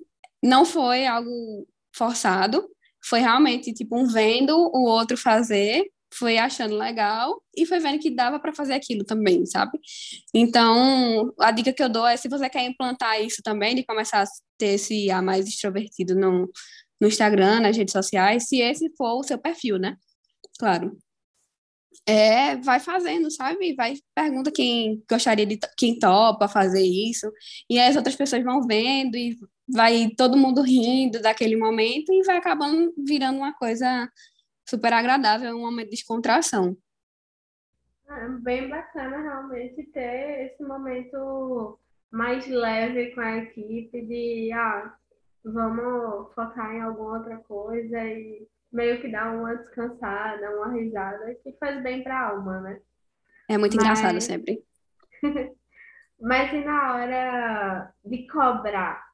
[0.43, 2.67] não foi algo forçado,
[3.03, 8.11] foi realmente tipo um vendo o outro fazer, foi achando legal e foi vendo que
[8.11, 9.79] dava para fazer aquilo também, sabe?
[10.35, 14.23] Então, a dica que eu dou é se você quer implantar isso também, de começar
[14.23, 14.27] a
[14.59, 16.51] ter esse ar mais extrovertido no,
[17.01, 19.97] no Instagram, nas redes sociais, se esse for o seu perfil, né?
[20.59, 20.97] Claro.
[22.07, 23.75] É, vai fazendo, sabe?
[23.75, 27.31] Vai, pergunta quem gostaria de, quem topa fazer isso,
[27.69, 29.37] e as outras pessoas vão vendo, e
[29.73, 34.09] vai todo mundo rindo daquele momento, e vai acabando virando uma coisa
[34.69, 36.77] super agradável, um momento de descontração.
[38.09, 41.79] É bem bacana realmente ter esse momento
[42.11, 44.95] mais leve com a equipe de, ah,
[45.45, 51.53] vamos focar em alguma outra coisa e meio que dar uma descansada, uma risada, que
[51.59, 52.81] faz bem para a alma, né?
[53.49, 53.85] É muito Mas...
[53.85, 54.63] engraçado sempre.
[56.21, 59.11] Mas e na hora de cobrar?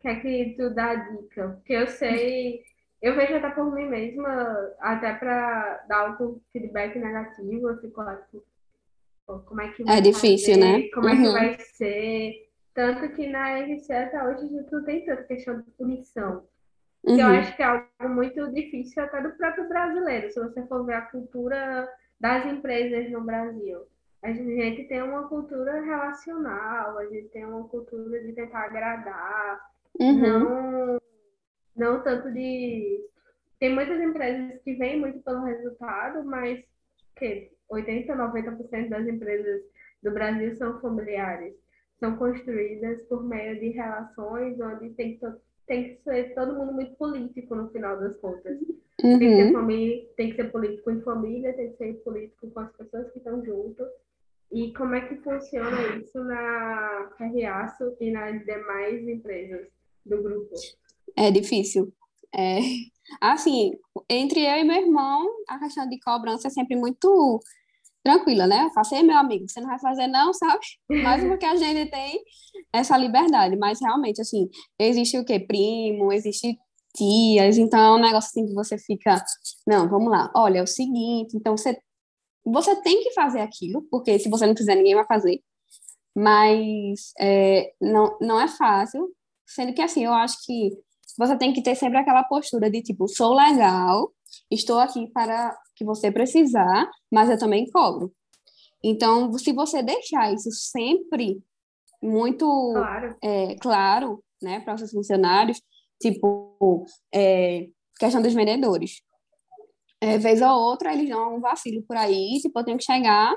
[0.00, 1.48] que é que tu dá dica?
[1.48, 2.62] Porque eu sei,
[3.02, 8.16] eu vejo até por mim mesma, até para dar algum feedback negativo, eu fico lá,
[8.16, 8.44] tipo,
[9.26, 10.88] como é que vai É difícil, fazer, né?
[10.94, 12.47] como é que Uhum, vai ser.
[12.78, 16.46] Tanto que na RC até hoje a gente não tem tanta questão de punição.
[17.04, 20.64] Que eu uhum, acho que é algo muito difícil até do próprio brasileiro, se você
[20.68, 23.80] for ver a cultura das empresas no Brasil.
[24.22, 29.60] A gente tem uma cultura relacional, a gente tem uma cultura de tentar agradar,
[29.98, 31.00] uhum, não,
[31.74, 33.04] não tanto de.
[33.58, 36.64] Tem muitas empresas que vêm muito pelo resultado, mas
[37.16, 39.62] que 80, 90% das empresas
[40.00, 41.56] do Brasil são familiares.
[42.00, 45.26] São construídas por meio de relações onde tem que,
[45.66, 48.58] tem que ser todo mundo muito político no final das contas.
[48.98, 49.52] Tem que ser uhum.
[49.52, 53.18] família, tem que ser político em família, tem que ser político com as pessoas que
[53.18, 53.84] estão junto.
[54.50, 59.68] E como é que funciona isso na Carriaço e nas demais empresas
[60.04, 60.54] do grupo?
[61.16, 61.92] É difícil.
[62.34, 62.58] É,
[63.20, 63.72] assim,
[64.08, 67.40] entre eu e meu irmão, a questão de cobrança é sempre muito
[68.08, 68.64] tranquila, né?
[68.64, 70.60] Eu faço, meu amigo, você não vai fazer não, sabe?
[70.88, 72.18] Mas porque a gente tem
[72.72, 75.38] essa liberdade, mas realmente, assim, existe o quê?
[75.38, 76.58] Primo, existe
[76.96, 79.22] tias, então é um negócio assim que você fica,
[79.66, 81.78] não, vamos lá, olha, é o seguinte, então você,
[82.44, 85.40] você tem que fazer aquilo, porque se você não fizer, ninguém vai fazer,
[86.16, 89.14] mas é, não, não é fácil,
[89.46, 90.70] sendo que, assim, eu acho que
[91.18, 94.10] você tem que ter sempre aquela postura de, tipo, sou legal,
[94.50, 98.12] estou aqui para que você precisar, mas eu também cobro.
[98.82, 101.42] Então, se você deixar isso sempre
[102.02, 103.16] muito Claro.
[103.22, 105.60] é, claro, né, para os seus funcionários,
[106.00, 109.02] tipo, é, questão dos vendedores.
[110.00, 113.34] É, vez ou outra, eles dão um vacilo por aí, tipo, eu tenho que chegar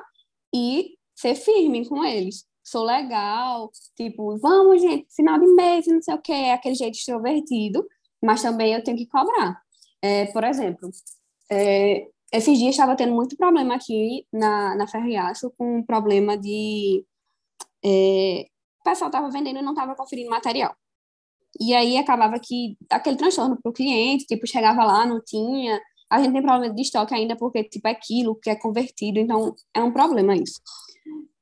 [0.53, 2.45] e ser firme com eles.
[2.63, 6.95] Sou legal, tipo, vamos, gente, final de mês, não sei o quê, é aquele jeito
[6.95, 7.83] extrovertido,
[8.23, 9.59] mas também eu tenho que cobrar.
[10.01, 10.89] É, por exemplo,
[11.51, 17.05] é, esses dias estava tendo muito problema aqui na, na Ferriaço com um problema de.
[17.83, 18.47] é,
[18.79, 20.75] o pessoal estava vendendo e não estava conferindo material.
[21.59, 25.79] E aí acabava que aquele transtorno para o cliente, tipo, chegava lá, não tinha.
[26.09, 29.53] A gente tem problema de estoque ainda porque, tipo, é aquilo que é convertido, então
[29.73, 30.61] é um problema isso.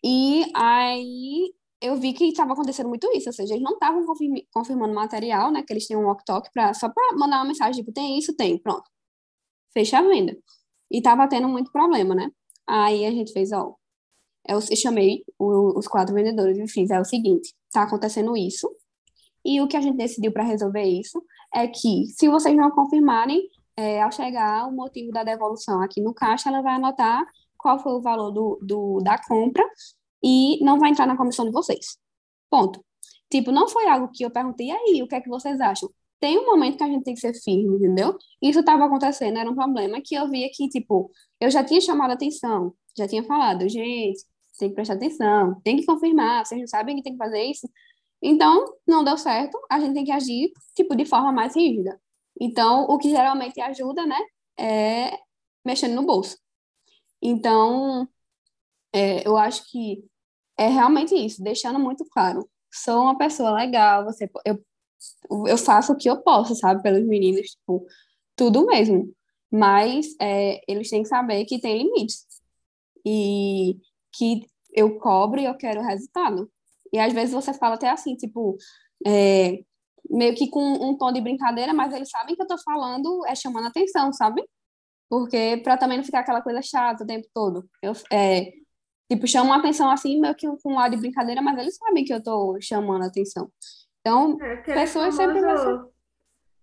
[0.03, 4.05] E aí eu vi que estava acontecendo muito isso, ou seja, eles não estavam
[4.51, 5.63] confirmando material, né?
[5.63, 8.83] Que eles tinham um walk-talk só para mandar uma mensagem, tipo, tem isso, tem, pronto,
[9.73, 10.37] fecha a venda.
[10.91, 12.29] E tava tendo muito problema, né?
[12.67, 13.75] Aí a gente fez, ó,
[14.47, 18.69] eu chamei os quatro vendedores e fiz, é o seguinte, tá acontecendo isso,
[19.45, 23.41] e o que a gente decidiu para resolver isso é que, se vocês não confirmarem,
[23.77, 27.23] é, ao chegar o motivo da devolução aqui no caixa, ela vai anotar
[27.57, 29.65] qual foi o valor do, do, da compra
[30.23, 31.97] e não vai entrar na comissão de vocês.
[32.49, 32.84] Ponto.
[33.32, 35.89] Tipo, não foi algo que eu perguntei, aí, o que é que vocês acham?
[36.19, 38.17] Tem um momento que a gente tem que ser firme, entendeu?
[38.41, 42.12] Isso estava acontecendo, era um problema que eu via que, tipo, eu já tinha chamado
[42.12, 44.19] atenção, já tinha falado, gente,
[44.58, 47.69] tem que prestar atenção, tem que confirmar, vocês não sabem que tem que fazer isso?
[48.21, 51.99] Então, não deu certo, a gente tem que agir, tipo, de forma mais rígida.
[52.39, 54.17] Então, o que geralmente ajuda, né,
[54.60, 55.17] é
[55.65, 56.38] mexendo no bolso.
[57.21, 58.08] Então,
[58.93, 60.03] é, eu acho que
[60.59, 62.47] é realmente isso, deixando muito claro.
[62.71, 64.61] Sou uma pessoa legal, você, eu,
[65.47, 67.85] eu faço o que eu posso, sabe, pelos meninos, tipo,
[68.35, 69.13] tudo mesmo.
[69.49, 72.25] Mas é, eles têm que saber que tem limites
[73.05, 73.77] e
[74.13, 74.41] que
[74.73, 76.51] eu cobro e eu quero resultado.
[76.91, 78.57] E às vezes você fala até assim, tipo,
[79.07, 79.59] é,
[80.09, 83.35] meio que com um tom de brincadeira, mas eles sabem que eu tô falando é
[83.35, 84.43] chamando atenção, sabe?
[85.09, 87.67] Porque para também não ficar aquela coisa chata o tempo todo.
[87.81, 88.51] Eu, é,
[89.09, 92.03] tipo, chamo a atenção assim, meio que com um lado de brincadeira, mas eles sabem
[92.03, 93.51] que eu tô chamando atenção.
[94.01, 95.89] Então, É pessoas sempre famoso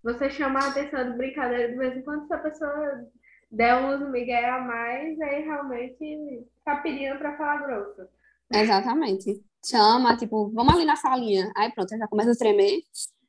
[0.07, 3.09] você chamar a atenção de brincadeira de vez em quando, se a pessoa
[3.51, 8.09] der uns migué a mais, aí realmente tá pedindo pra falar grosso.
[8.53, 9.43] Exatamente.
[9.65, 11.53] Chama, tipo, vamos ali na salinha.
[11.57, 12.83] Aí pronto, já começa a tremer.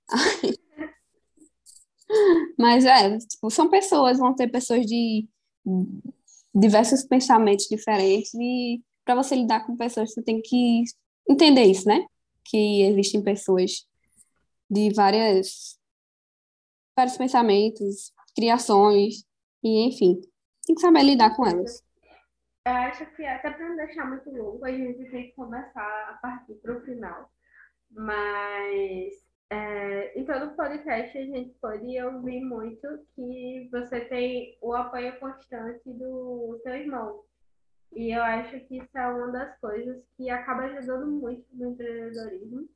[2.60, 5.28] Mas é, tipo, são pessoas, vão ter pessoas de
[6.54, 10.84] diversos pensamentos diferentes e para você lidar com pessoas, você tem que
[11.30, 12.06] entender isso, né?
[12.44, 13.88] Que existem pessoas
[14.70, 15.80] de várias,
[16.94, 19.24] vários pensamentos, criações,
[19.64, 20.20] e enfim,
[20.66, 21.82] tem que saber lidar com elas.
[22.66, 26.20] Eu acho que até para não deixar muito longo, a gente tem que começar a
[26.22, 27.32] partir para o final.
[27.90, 29.14] Mas
[29.50, 35.90] é, em todo podcast a gente pode ouvir muito que você tem o apoio constante
[35.94, 37.24] do seu irmão.
[37.94, 42.70] E eu acho que isso é uma das coisas que acaba ajudando muito no empreendedorismo.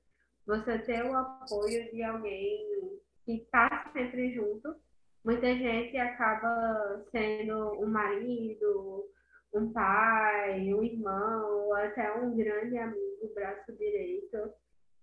[0.45, 4.75] Você ter o apoio de alguém que está sempre junto.
[5.23, 9.05] Muita gente acaba sendo um marido,
[9.53, 14.51] um pai, um irmão, até um grande amigo, braço direito.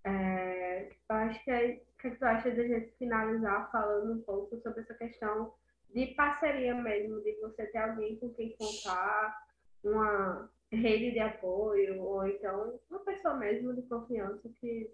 [0.04, 4.56] É, eu acho que, é, o que tu acha da gente finalizar falando um pouco
[4.60, 5.52] sobre essa questão
[5.94, 9.36] de parceria mesmo, de você ter alguém com quem contar,
[9.82, 14.90] uma rede de apoio, ou então uma pessoa mesmo de confiança que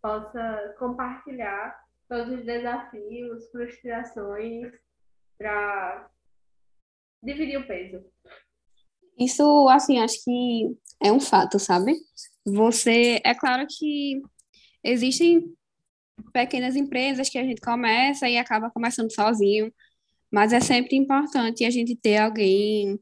[0.00, 4.72] possa compartilhar todos os desafios, frustrações,
[5.38, 6.10] para
[7.22, 8.04] dividir o peso.
[9.18, 11.94] Isso, assim, acho que é um fato, sabe?
[12.44, 14.20] Você, é claro que
[14.82, 15.54] existem
[16.32, 19.72] pequenas empresas que a gente começa e acaba começando sozinho,
[20.30, 22.98] mas é sempre importante a gente ter alguém,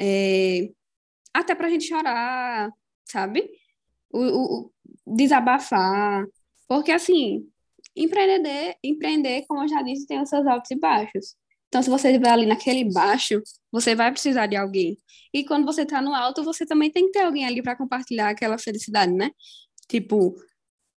[0.00, 0.70] é,
[1.34, 2.70] até para a gente chorar,
[3.04, 3.48] sabe?
[4.10, 4.72] O, o,
[5.06, 6.26] desabafar,
[6.66, 7.46] porque assim,
[7.96, 11.36] empreender, empreender, como eu já disse, tem os seus altos e baixos.
[11.68, 14.96] Então, se você estiver ali naquele baixo, você vai precisar de alguém.
[15.34, 18.30] E quando você está no alto, você também tem que ter alguém ali para compartilhar
[18.30, 19.30] aquela felicidade, né?
[19.86, 20.34] Tipo,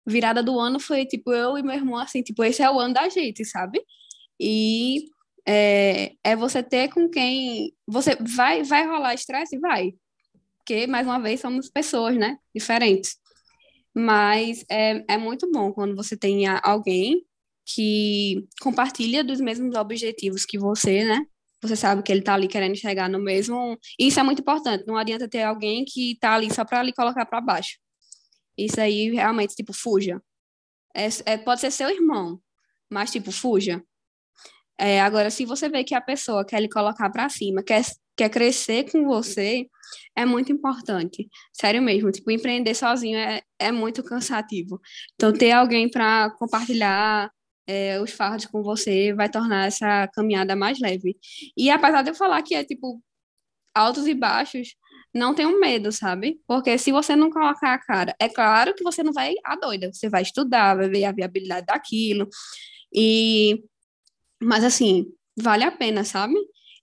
[0.05, 2.93] virada do ano foi tipo eu e meu irmão, assim, tipo, esse é o ano
[2.93, 3.83] da gente, sabe?
[4.39, 5.05] E
[5.47, 7.73] é, é você ter com quem.
[7.87, 9.57] Você vai, vai rolar estresse?
[9.59, 9.93] Vai.
[10.57, 12.37] Porque, mais uma vez, somos pessoas, né?
[12.53, 13.17] Diferentes.
[13.93, 17.25] Mas é, é muito bom quando você tem alguém
[17.65, 21.25] que compartilha dos mesmos objetivos que você, né?
[21.61, 23.77] Você sabe que ele tá ali querendo chegar no mesmo.
[23.99, 24.85] Isso é muito importante.
[24.87, 27.77] Não adianta ter alguém que tá ali só para lhe colocar para baixo.
[28.57, 30.21] Isso aí realmente, tipo, fuja.
[30.95, 32.41] É, é, pode ser seu irmão,
[32.89, 33.83] mas, tipo, fuja.
[34.81, 37.83] É, agora, se você vê que a pessoa quer lhe colocar para cima, quer,
[38.17, 39.67] quer crescer com você,
[40.15, 41.29] é muito importante.
[41.53, 44.81] Sério mesmo, tipo, empreender sozinho é, é muito cansativo.
[45.13, 47.29] Então, ter alguém para compartilhar
[47.67, 51.15] é, os fardos com você vai tornar essa caminhada mais leve.
[51.55, 53.01] E apesar de eu falar que é tipo
[53.75, 54.75] altos e baixos,
[55.13, 56.41] não tenham medo, sabe?
[56.47, 59.91] Porque se você não colocar a cara, é claro que você não vai a doida,
[59.93, 62.27] você vai estudar, vai ver a viabilidade daquilo.
[62.93, 63.63] E
[64.41, 66.33] mas assim, vale a pena, sabe?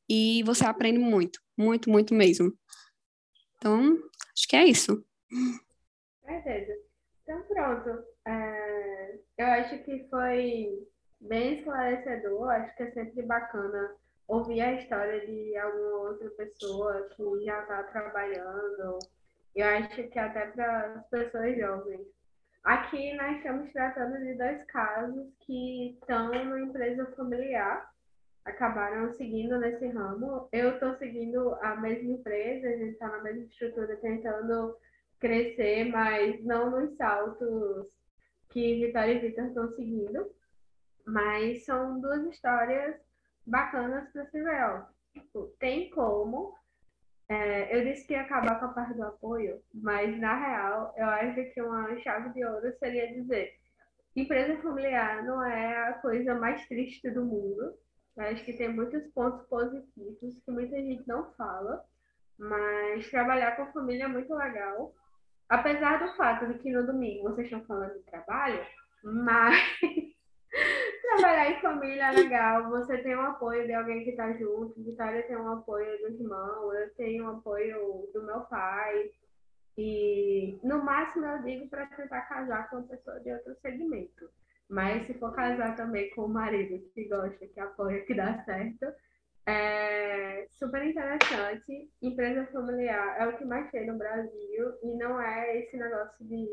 [0.08, 2.52] E você aprende muito, muito, muito mesmo.
[3.56, 3.98] Então,
[4.34, 5.04] acho que é isso.
[6.24, 6.72] Beleza.
[7.22, 8.04] Então, pronto.
[8.26, 10.86] É, eu acho que foi
[11.20, 12.48] bem esclarecedor.
[12.50, 17.82] Acho que é sempre bacana ouvir a história de alguma outra pessoa que já está
[17.84, 18.98] trabalhando.
[19.54, 22.06] Eu acho que até para as pessoas jovens.
[22.64, 27.90] Aqui nós estamos tratando de dois casos que estão na empresa familiar,
[28.44, 30.48] acabaram seguindo nesse ramo.
[30.52, 34.76] Eu estou seguindo a mesma empresa, a gente está na mesma estrutura, tentando
[35.18, 37.86] crescer, mas não nos saltos
[38.50, 40.30] que Vitória e Vitor estão seguindo.
[41.06, 42.96] Mas são duas histórias
[43.46, 44.64] bacanas para se ver.
[44.64, 44.82] Ó.
[45.12, 46.54] Tipo, tem como.
[47.28, 51.06] É, eu disse que ia acabar com a parte do apoio, mas na real, eu
[51.06, 53.52] acho que uma chave de ouro seria dizer:
[54.16, 57.74] empresa familiar não é a coisa mais triste do mundo.
[58.16, 61.84] Eu acho que tem muitos pontos positivos que muita gente não fala,
[62.38, 64.92] mas trabalhar com família é muito legal.
[65.48, 68.66] Apesar do fato de que no domingo vocês estão falando de trabalho,
[69.02, 69.56] mas
[71.02, 72.68] trabalhar em família é legal.
[72.70, 74.82] Você tem o apoio de alguém que está junto.
[74.82, 76.67] Vitória tem o apoio do irmão,
[77.08, 79.10] tenho o apoio do meu pai.
[79.76, 84.28] E no máximo eu digo para tentar casar com uma pessoa de outro segmento.
[84.68, 88.86] Mas se for casar também com o marido que gosta, que apoia, que dá certo,
[89.46, 91.90] é super interessante.
[92.02, 96.46] Empresa familiar é o que mais tem no Brasil e não é esse negócio de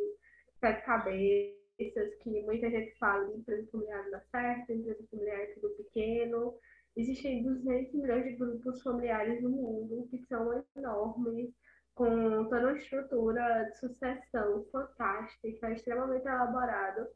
[0.59, 5.45] sete cabeças que muita gente fala de empresa familiar não dá certo, empresa familiar é
[5.47, 6.53] tudo pequeno.
[6.95, 11.49] Existem 200 milhões de grupos familiares no mundo que são enormes,
[11.93, 17.07] com toda uma estrutura de sucessão fantástica, extremamente elaborado.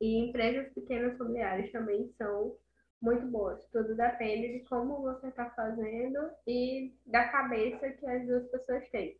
[0.00, 2.56] E empresas pequenas familiares também são
[3.00, 3.64] muito boas.
[3.72, 9.16] Tudo depende de como você está fazendo e da cabeça que as duas pessoas têm.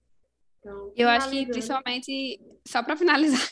[0.59, 3.51] Então, eu acho que principalmente, só para finalizar,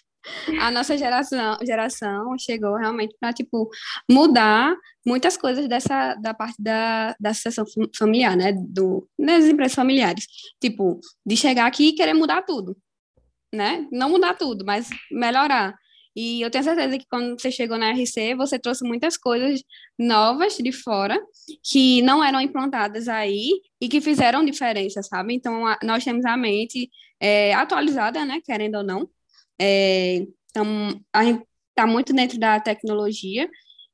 [0.61, 3.69] a nossa geração, geração chegou realmente para tipo
[4.11, 4.75] mudar
[5.07, 7.65] muitas coisas dessa da parte da, da sucessão
[7.97, 10.27] familiar, né, do das empresas familiares,
[10.61, 12.77] tipo de chegar aqui e querer mudar tudo,
[13.53, 13.87] né?
[13.93, 15.75] Não mudar tudo, mas melhorar.
[16.15, 19.63] E eu tenho certeza que quando você chegou na RC, você trouxe muitas coisas
[19.99, 21.19] novas de fora
[21.65, 23.51] que não eram implantadas aí
[23.81, 25.35] e que fizeram diferença, sabe?
[25.35, 28.41] Então, a, nós temos a mente é, atualizada, né?
[28.45, 29.09] Querendo ou não.
[29.61, 33.49] É, então, a gente está muito dentro da tecnologia.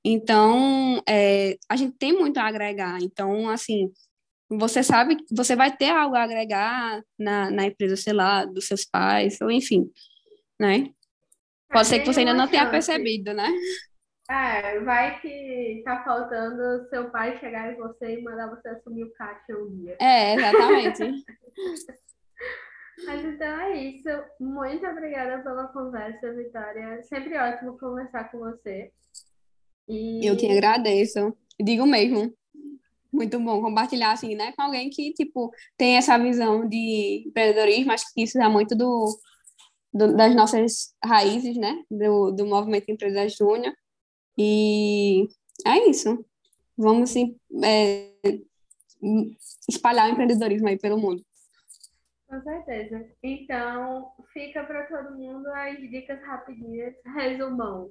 [0.05, 2.99] Então, é, a gente tem muito a agregar.
[3.03, 3.93] Então, assim,
[4.51, 8.85] você sabe, você vai ter algo a agregar na, na empresa, sei lá, dos seus
[8.85, 9.91] pais, ou enfim,
[10.59, 10.91] né?
[11.71, 13.49] Pode ser que você ainda não tenha percebido, né?
[14.31, 19.13] É, vai que tá faltando seu pai chegar em você e mandar você assumir o
[19.13, 19.97] caixa um dia.
[20.01, 21.03] É, exatamente.
[23.05, 24.09] Mas então é isso.
[24.41, 27.03] Muito obrigada pela conversa, Vitória.
[27.05, 28.91] Sempre ótimo conversar com você.
[29.89, 30.27] E...
[30.27, 31.37] Eu te agradeço.
[31.61, 32.33] Digo mesmo.
[33.13, 38.05] Muito bom compartilhar assim, né, com alguém que tipo tem essa visão de empreendedorismo, acho
[38.13, 39.19] que isso é muito do,
[39.95, 43.75] do das nossas raízes, né, do, do movimento Empresa Júnior.
[44.37, 45.27] E
[45.67, 46.23] é isso.
[46.77, 47.35] Vamos sim,
[47.65, 48.11] é,
[49.69, 51.25] espalhar o empreendedorismo aí pelo mundo.
[52.29, 53.07] Com certeza.
[53.23, 57.91] Então, fica para todo mundo as dicas rapidinhas, resumão.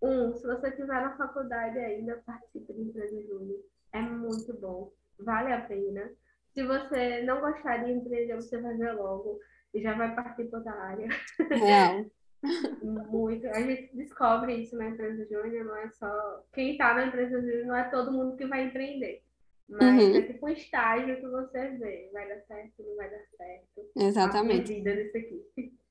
[0.00, 3.60] Um, se você estiver na faculdade ainda, participe do Empresa Júnior
[3.92, 6.10] é muito bom, vale a pena.
[6.52, 9.38] Se você não gostar de empreender, você vai ver logo
[9.74, 11.08] e já vai partir para outra área.
[11.50, 12.06] Real.
[13.10, 13.46] muito.
[13.48, 16.42] A gente descobre isso na empresa júnior, não é só.
[16.52, 19.22] Quem está na empresa júnior não é todo mundo que vai empreender.
[19.68, 20.16] Mas uhum.
[20.16, 22.10] é tipo um estágio que você vê.
[22.12, 23.90] Vai dar certo, não vai dar certo.
[23.96, 24.72] Exatamente.
[24.72, 25.46] A disso aqui.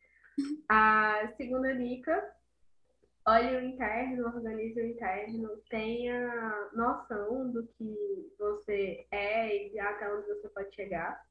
[0.69, 2.36] A segunda dica
[3.28, 10.28] olhe o interno, organize o interno, tenha noção do que você é e até onde
[10.28, 11.26] você pode chegar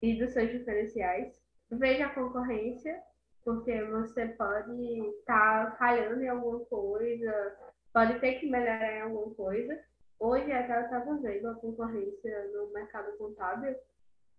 [0.00, 1.42] e dos seus diferenciais.
[1.70, 3.02] Veja a concorrência,
[3.42, 4.70] porque você pode
[5.18, 7.56] estar tá falhando em alguma coisa,
[7.92, 9.82] pode ter que melhorar em alguma coisa.
[10.18, 13.76] Hoje até eu estava vendo a concorrência no mercado contábil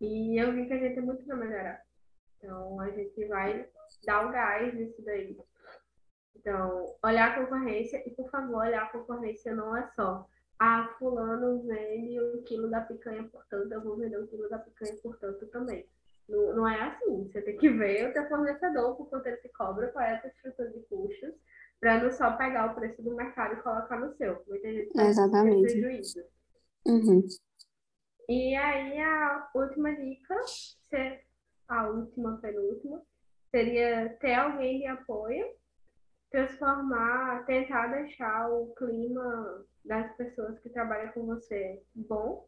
[0.02, 1.82] e eu vi que a gente tem muito para melhorar.
[2.38, 3.68] Então a gente vai
[4.06, 5.38] dar o gás nisso daí.
[6.36, 10.28] Então, olhar a concorrência, e por favor, olhar a concorrência não é só
[10.60, 14.96] ah, fulano vende um quilo da picanha, portanto, eu vou vender um quilo da picanha,
[15.02, 15.86] portanto, também.
[16.30, 17.30] Não, não é assim.
[17.30, 20.22] Você tem que ver o teu fornecedor, por quanto ele se cobra, qual é a
[20.22, 21.34] tua estrutura de custos,
[21.80, 24.44] para não só pegar o preço do mercado e colocar no seu.
[24.48, 25.62] Muita gente Exatamente.
[25.62, 26.24] prejuízo.
[26.88, 27.28] Uhum.
[28.30, 30.36] E aí, a última dica,
[31.68, 33.02] a última, penúltima,
[33.52, 35.46] seria ter alguém de apoio
[36.36, 42.46] transformar, tentar deixar o clima das pessoas que trabalham com você bom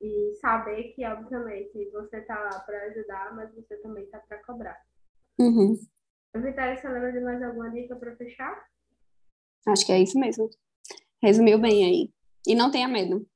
[0.00, 4.78] e saber que, obviamente, você está lá para ajudar, mas você também está para cobrar.
[5.38, 5.76] Uhum.
[6.42, 8.66] Vitória, você lembra de mais alguma dica para fechar?
[9.66, 10.48] Acho que é isso mesmo.
[11.22, 12.14] Resumiu bem aí.
[12.46, 13.26] E não tenha medo.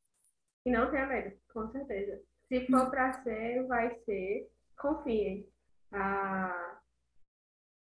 [0.64, 2.22] E não tenha medo, com certeza.
[2.48, 4.50] Se for para ser, vai ser.
[4.78, 5.48] Confiem.
[5.92, 6.78] Ah,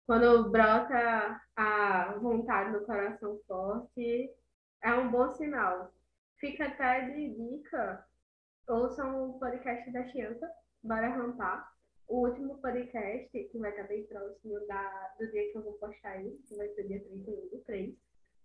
[0.06, 4.30] quando brota a vontade no coração forte,
[4.82, 5.92] é um bom sinal.
[6.40, 8.06] Fica até de dica,
[8.68, 10.48] ouçam o podcast da Chianta,
[10.84, 11.77] Bora Rampar.
[12.08, 16.12] O último podcast, que vai estar bem próximo da, do dia que eu vou postar
[16.12, 17.94] aí, que vai ser dia 31 do 3.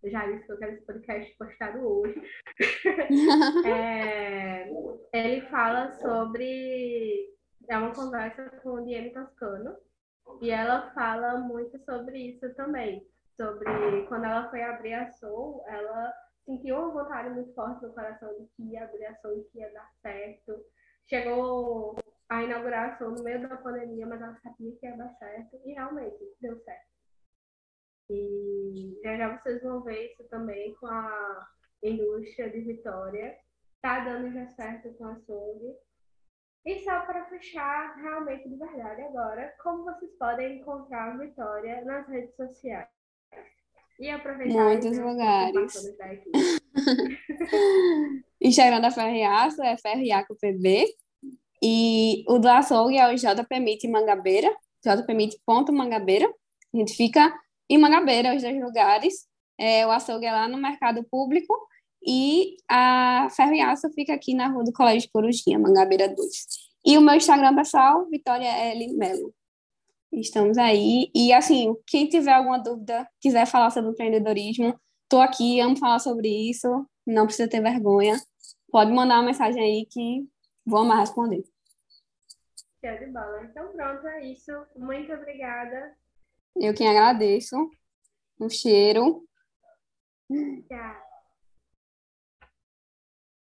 [0.02, 2.20] Eu já disse que eu quero esse podcast postado hoje.
[3.64, 4.68] é,
[5.12, 7.30] ele fala sobre.
[7.68, 9.76] É uma conversa com o Diego Toscano,
[10.40, 13.06] e ela fala muito sobre isso também.
[13.36, 16.12] Sobre quando ela foi abrir a Soul, ela
[16.44, 19.58] sentiu uma vontade muito forte no coração de que ia abrir a Soul e que
[19.58, 20.60] ia dar certo.
[21.08, 22.01] Chegou
[22.40, 26.18] a Soul no meio da pandemia, mas ela sabia que ia dar certo e realmente
[26.40, 26.92] deu certo.
[28.10, 31.48] E já já vocês vão ver isso também com a
[31.82, 33.36] indústria de Vitória.
[33.80, 35.78] Tá dando já certo com a Soul
[36.64, 42.06] e só para fechar, realmente de verdade agora, como vocês podem encontrar a Vitória nas
[42.08, 42.88] redes sociais?
[43.98, 45.74] E aproveitar Muitos lugares.
[48.40, 50.84] Instagram da Ferriaço é ferriacopb
[51.62, 54.52] e o do açougue é o jpmit Mangabeira,
[54.84, 56.26] jpmit.mangabeira.
[56.74, 57.32] A gente fica
[57.68, 59.26] em Mangabeira, os dois lugares.
[59.58, 61.54] É, o açougue é lá no mercado público
[62.04, 66.28] e a Ferro e Aço fica aqui na rua do Colégio Corujinha, Mangabeira 2.
[66.84, 68.92] E o meu Instagram pessoal, Vitória L.
[68.94, 69.32] Melo.
[70.12, 71.10] Estamos aí.
[71.14, 76.28] E, assim, quem tiver alguma dúvida, quiser falar sobre empreendedorismo, estou aqui, amo falar sobre
[76.28, 76.68] isso,
[77.06, 78.20] não precisa ter vergonha.
[78.70, 80.26] Pode mandar uma mensagem aí que
[80.66, 81.44] vou amar responder.
[82.84, 83.44] Show de bola.
[83.44, 84.50] Então, pronto, é isso.
[84.74, 85.96] Muito obrigada.
[86.56, 87.56] Eu quem agradeço.
[88.40, 89.24] Um cheiro.
[90.68, 91.11] Tchau.